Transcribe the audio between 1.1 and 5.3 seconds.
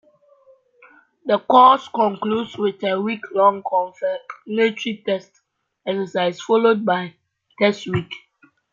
The course concludes with a week-long confirmatory test